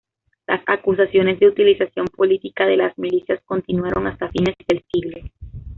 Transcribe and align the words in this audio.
Las 0.47 0.63
acusaciones 0.65 1.39
de 1.39 1.45
utilización 1.47 2.07
política 2.07 2.65
de 2.65 2.75
las 2.75 2.97
milicias 2.97 3.39
continuaron 3.45 4.07
hasta 4.07 4.29
fines 4.31 4.55
del 4.67 4.83
siglo. 4.91 5.29